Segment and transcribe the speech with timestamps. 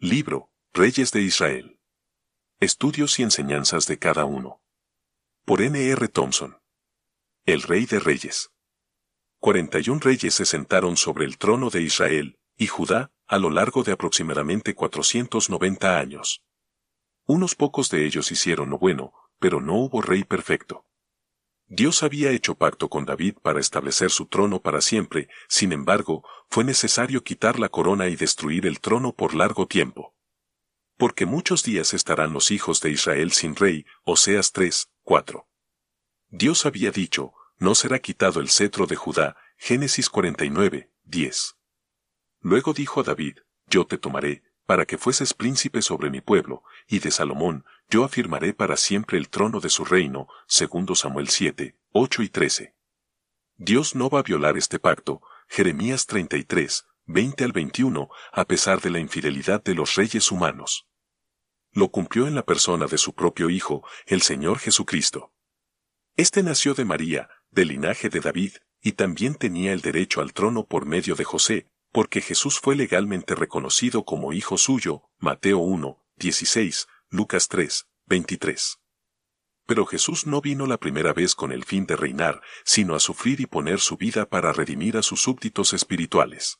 [0.00, 1.80] Libro, Reyes de Israel.
[2.60, 4.62] Estudios y enseñanzas de cada uno.
[5.44, 5.76] Por N.
[5.90, 6.06] R.
[6.06, 6.62] Thompson.
[7.44, 8.52] El Rey de Reyes.
[9.40, 13.90] 41 reyes se sentaron sobre el trono de Israel y Judá a lo largo de
[13.90, 16.44] aproximadamente 490 años.
[17.26, 20.86] Unos pocos de ellos hicieron lo bueno, pero no hubo rey perfecto.
[21.70, 26.64] Dios había hecho pacto con David para establecer su trono para siempre, sin embargo, fue
[26.64, 30.14] necesario quitar la corona y destruir el trono por largo tiempo.
[30.96, 35.46] Porque muchos días estarán los hijos de Israel sin rey, Oseas 3, 4.
[36.30, 41.56] Dios había dicho, no será quitado el cetro de Judá, Génesis 49, 10.
[42.40, 47.00] Luego dijo a David, yo te tomaré, para que fueses príncipe sobre mi pueblo, y
[47.00, 52.22] de Salomón, yo afirmaré para siempre el trono de su reino, segundo Samuel 7, 8
[52.22, 52.74] y 13.
[53.56, 58.90] Dios no va a violar este pacto, Jeremías 33, 20 al 21, a pesar de
[58.90, 60.86] la infidelidad de los reyes humanos.
[61.72, 65.32] Lo cumplió en la persona de su propio Hijo, el Señor Jesucristo.
[66.16, 68.52] Este nació de María, del linaje de David,
[68.82, 73.34] y también tenía el derecho al trono por medio de José, porque Jesús fue legalmente
[73.34, 78.80] reconocido como hijo suyo, Mateo 1, 16, Lucas 3, 23.
[79.64, 83.40] Pero Jesús no vino la primera vez con el fin de reinar, sino a sufrir
[83.40, 86.58] y poner su vida para redimir a sus súbditos espirituales.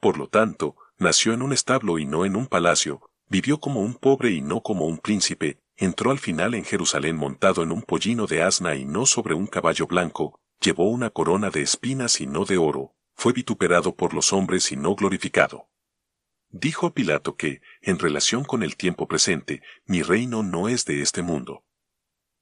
[0.00, 3.94] Por lo tanto, nació en un establo y no en un palacio, vivió como un
[3.94, 8.26] pobre y no como un príncipe, entró al final en Jerusalén montado en un pollino
[8.26, 12.44] de asna y no sobre un caballo blanco, llevó una corona de espinas y no
[12.46, 15.68] de oro, fue vituperado por los hombres y no glorificado.
[16.52, 21.00] Dijo a Pilato que, en relación con el tiempo presente, mi reino no es de
[21.00, 21.64] este mundo.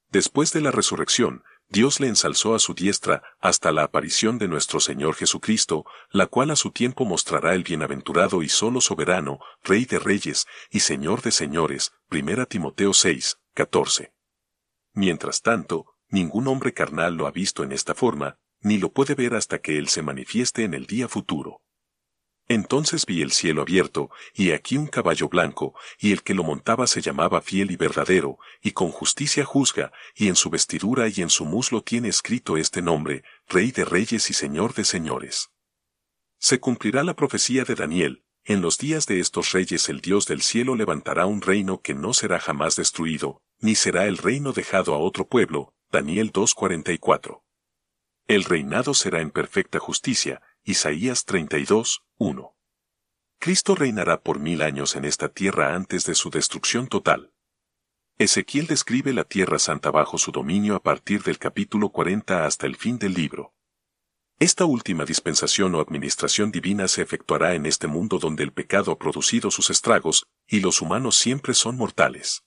[0.09, 4.81] Después de la resurrección, Dios le ensalzó a su diestra hasta la aparición de nuestro
[4.81, 9.97] Señor Jesucristo, la cual a su tiempo mostrará el bienaventurado y solo soberano, Rey de
[9.97, 14.11] Reyes y Señor de Señores, 1 Timoteo 6, 14.
[14.91, 19.35] Mientras tanto, ningún hombre carnal lo ha visto en esta forma, ni lo puede ver
[19.35, 21.61] hasta que Él se manifieste en el día futuro.
[22.51, 26.85] Entonces vi el cielo abierto, y aquí un caballo blanco, y el que lo montaba
[26.85, 31.29] se llamaba fiel y verdadero, y con justicia juzga, y en su vestidura y en
[31.29, 35.49] su muslo tiene escrito este nombre, Rey de Reyes y Señor de Señores.
[36.39, 40.41] Se cumplirá la profecía de Daniel, en los días de estos reyes el Dios del
[40.41, 44.97] cielo levantará un reino que no será jamás destruido, ni será el reino dejado a
[44.97, 47.43] otro pueblo, Daniel 2.44.
[48.27, 52.55] El reinado será en perfecta justicia, Isaías 32, 1.
[53.39, 57.33] Cristo reinará por mil años en esta tierra antes de su destrucción total.
[58.19, 62.75] Ezequiel describe la tierra santa bajo su dominio a partir del capítulo 40 hasta el
[62.75, 63.55] fin del libro.
[64.37, 68.99] Esta última dispensación o administración divina se efectuará en este mundo donde el pecado ha
[68.99, 72.43] producido sus estragos, y los humanos siempre son mortales.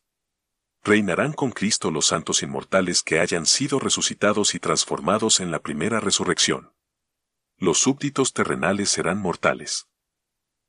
[0.84, 5.99] Reinarán con Cristo los santos inmortales que hayan sido resucitados y transformados en la primera
[5.99, 6.74] resurrección.
[7.59, 9.87] Los súbditos terrenales serán mortales.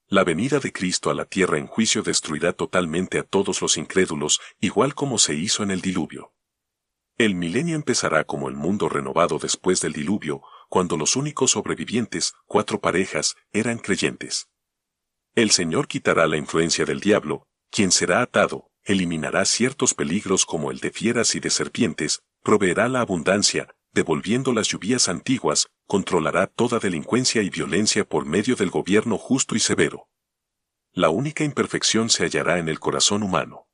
[0.07, 4.39] La venida de Cristo a la tierra en juicio destruirá totalmente a todos los incrédulos,
[4.59, 6.31] igual como se hizo en el diluvio.
[7.17, 12.79] El milenio empezará como el mundo renovado después del diluvio, cuando los únicos sobrevivientes, cuatro
[12.79, 14.49] parejas, eran creyentes.
[15.33, 20.79] El Señor quitará la influencia del diablo, quien será atado, eliminará ciertos peligros como el
[20.79, 27.41] de fieras y de serpientes, proveerá la abundancia, devolviendo las lluvias antiguas, controlará toda delincuencia
[27.41, 30.07] y violencia por medio del gobierno justo y severo.
[30.91, 33.67] La única imperfección se hallará en el corazón humano.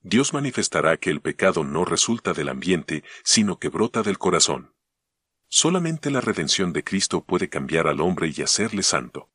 [0.00, 4.74] Dios manifestará que el pecado no resulta del ambiente, sino que brota del corazón.
[5.48, 9.30] Solamente la redención de Cristo puede cambiar al hombre y hacerle santo.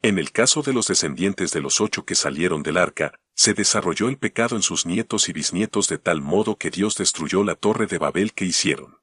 [0.00, 4.08] En el caso de los descendientes de los ocho que salieron del arca, se desarrolló
[4.08, 7.86] el pecado en sus nietos y bisnietos de tal modo que Dios destruyó la torre
[7.86, 8.97] de Babel que hicieron.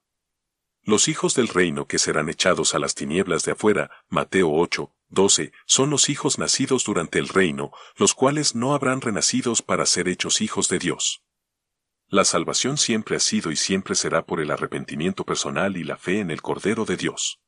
[0.88, 5.52] Los hijos del reino que serán echados a las tinieblas de afuera, Mateo 8, 12,
[5.66, 10.42] son los hijos nacidos durante el reino, los cuales no habrán renacidos para ser hechos
[10.42, 11.24] hijos de Dios.
[12.08, 16.20] La salvación siempre ha sido y siempre será por el arrepentimiento personal y la fe
[16.20, 17.40] en el Cordero de Dios.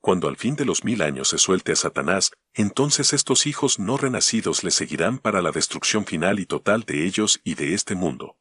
[0.00, 3.98] Cuando al fin de los mil años se suelte a Satanás, entonces estos hijos no
[3.98, 8.36] renacidos le seguirán para la destrucción final y total de ellos y de este mundo.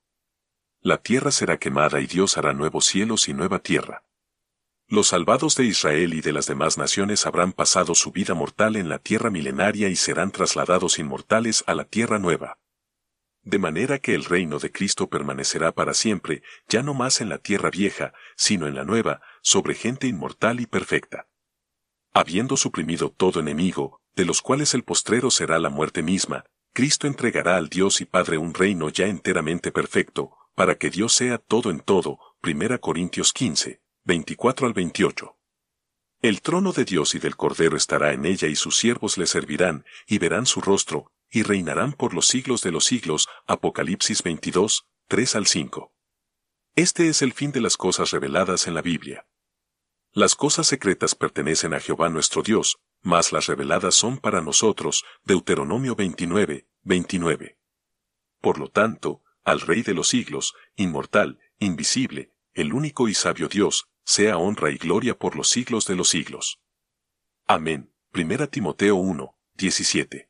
[0.81, 4.06] La tierra será quemada y Dios hará nuevos cielos y nueva tierra.
[4.87, 8.89] Los salvados de Israel y de las demás naciones habrán pasado su vida mortal en
[8.89, 12.59] la tierra milenaria y serán trasladados inmortales a la tierra nueva.
[13.43, 17.37] De manera que el reino de Cristo permanecerá para siempre, ya no más en la
[17.37, 21.27] tierra vieja, sino en la nueva, sobre gente inmortal y perfecta
[22.17, 27.57] habiendo suprimido todo enemigo, de los cuales el postrero será la muerte misma, Cristo entregará
[27.57, 31.79] al Dios y Padre un reino ya enteramente perfecto, para que Dios sea todo en
[31.79, 32.19] todo.
[32.41, 35.35] 1 Corintios 15, 24 al 28.
[36.21, 39.83] El trono de Dios y del Cordero estará en ella y sus siervos le servirán,
[40.07, 43.27] y verán su rostro, y reinarán por los siglos de los siglos.
[43.47, 45.93] Apocalipsis 22, 3 al 5.
[46.75, 49.27] Este es el fin de las cosas reveladas en la Biblia.
[50.13, 55.03] Las cosas secretas pertenecen a Jehová nuestro Dios, mas las reveladas son para nosotros.
[55.25, 57.57] Deuteronomio 29, 29.
[58.39, 63.89] Por lo tanto, al Rey de los siglos, inmortal, invisible, el único y sabio Dios,
[64.07, 66.61] sea honra y gloria por los siglos de los siglos.
[67.45, 67.91] Amén.
[68.13, 70.29] 1 Timoteo 1, 17.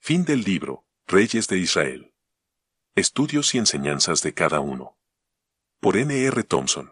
[0.00, 2.12] Fin del libro, Reyes de Israel.
[2.96, 4.98] Estudios y enseñanzas de cada uno.
[5.78, 6.12] Por N.
[6.12, 6.42] R.
[6.42, 6.88] Thompson.